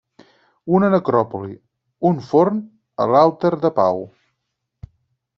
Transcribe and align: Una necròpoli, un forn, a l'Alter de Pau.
Una 0.75 0.87
necròpoli, 0.93 1.51
un 2.11 2.17
forn, 2.29 2.57
a 3.05 3.07
l'Alter 3.11 3.51
de 3.67 3.71
Pau. 3.77 4.01